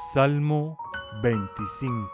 [0.00, 0.78] Salmo
[1.24, 2.08] 25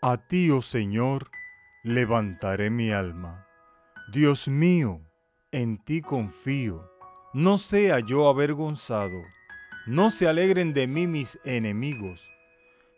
[0.00, 1.30] A ti, oh Señor,
[1.84, 3.46] levantaré mi alma.
[4.10, 5.02] Dios mío,
[5.52, 6.90] en ti confío.
[7.34, 9.20] No sea yo avergonzado.
[9.86, 12.26] No se alegren de mí mis enemigos.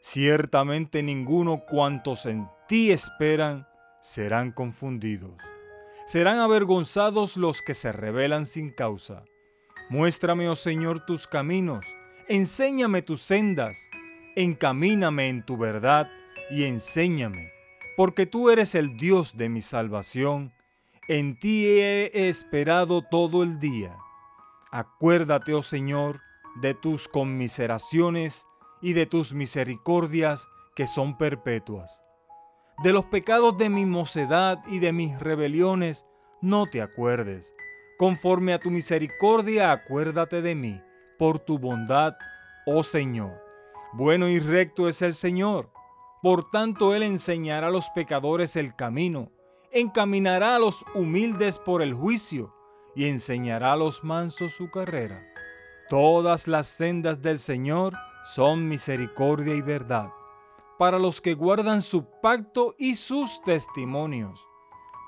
[0.01, 3.67] Ciertamente ninguno cuantos en ti esperan
[4.01, 5.35] serán confundidos.
[6.07, 9.25] Serán avergonzados los que se rebelan sin causa.
[9.91, 11.85] Muéstrame, oh Señor, tus caminos,
[12.29, 13.91] enséñame tus sendas,
[14.37, 16.09] encamíname en tu verdad
[16.49, 17.51] y enséñame,
[17.97, 20.53] porque tú eres el Dios de mi salvación,
[21.09, 23.97] en ti he esperado todo el día.
[24.71, 26.21] Acuérdate, oh Señor,
[26.61, 28.47] de tus conmiseraciones
[28.81, 32.01] y de tus misericordias que son perpetuas.
[32.85, 36.07] De los pecados de mi mocedad y de mis rebeliones
[36.41, 37.53] no te acuerdes
[38.01, 40.81] Conforme a tu misericordia, acuérdate de mí,
[41.19, 42.17] por tu bondad,
[42.65, 43.45] oh Señor.
[43.93, 45.71] Bueno y recto es el Señor.
[46.23, 49.31] Por tanto, Él enseñará a los pecadores el camino,
[49.71, 52.55] encaminará a los humildes por el juicio
[52.97, 55.23] y enseñará a los mansos su carrera.
[55.91, 57.93] Todas las sendas del Señor
[58.25, 60.09] son misericordia y verdad,
[60.79, 64.41] para los que guardan su pacto y sus testimonios.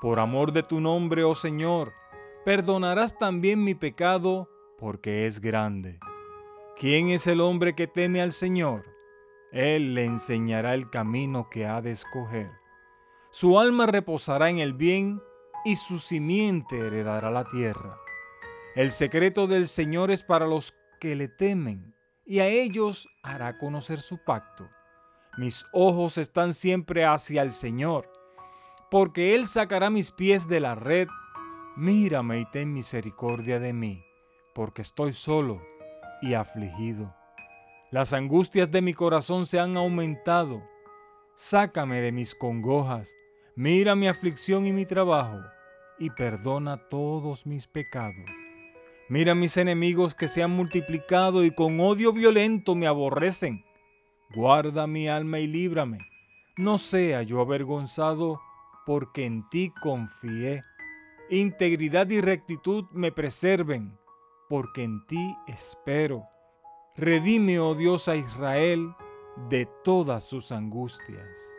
[0.02, 2.01] Por amor de tu nombre, oh Señor,
[2.44, 4.48] perdonarás también mi pecado,
[4.78, 5.98] porque es grande.
[6.76, 8.84] ¿Quién es el hombre que teme al Señor?
[9.52, 12.50] Él le enseñará el camino que ha de escoger.
[13.30, 15.22] Su alma reposará en el bien
[15.64, 17.98] y su simiente heredará la tierra.
[18.74, 24.00] El secreto del Señor es para los que le temen, y a ellos hará conocer
[24.00, 24.68] su pacto.
[25.36, 28.10] Mis ojos están siempre hacia el Señor,
[28.90, 31.08] porque Él sacará mis pies de la red
[31.76, 34.04] mírame y ten misericordia de mí,
[34.54, 35.62] porque estoy solo
[36.20, 37.14] y afligido.
[37.90, 40.62] Las angustias de mi corazón se han aumentado.
[41.34, 43.14] Sácame de mis congojas,
[43.56, 45.40] mira mi aflicción y mi trabajo,
[45.98, 48.26] y perdona todos mis pecados.
[49.08, 53.64] Mira mis enemigos que se han multiplicado y con odio violento me aborrecen.
[54.34, 55.98] Guarda mi alma y líbrame.
[56.56, 58.40] No sea yo avergonzado,
[58.86, 60.64] porque en ti confié
[61.30, 63.98] integridad y rectitud me preserven,
[64.48, 66.24] porque en ti espero.
[66.96, 68.94] Redime, oh Dios, a Israel
[69.48, 71.51] de todas sus angustias.